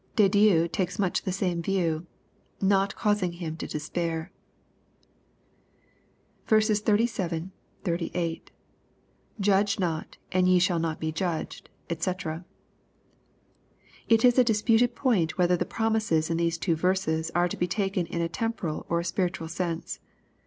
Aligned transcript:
Di^ 0.17 0.31
Dieu 0.31 0.67
takes 0.67 0.97
much 0.97 1.21
the 1.21 1.31
same 1.31 1.61
view," 1.61 2.07
not 2.59 2.95
causing 2.95 3.33
him 3.33 3.55
to 3.57 3.67
despair." 3.67 4.31
37, 6.47 7.51
38.— 7.83 8.49
[Judge 9.39 9.79
not, 9.79 10.17
and 10.31 10.47
ye 10.47 10.57
shall 10.57 10.79
not 10.79 11.03
he 11.03 11.11
judged, 11.11 11.69
^c] 11.87 12.43
It 14.09 14.25
is 14.25 14.39
a 14.39 14.43
dis 14.43 14.63
puted 14.63 14.95
point 14.95 15.37
whether 15.37 15.55
the 15.55 15.65
promises 15.65 16.31
in 16.31 16.37
these 16.37 16.57
two 16.57 16.75
verses 16.75 17.29
are 17.35 17.47
to 17.47 17.55
be 17.55 17.67
taken 17.67 18.07
in 18.07 18.21
a 18.21 18.27
temporal 18.27 18.87
or 18.89 19.03
spiritual 19.03 19.49
sense. 19.49 19.99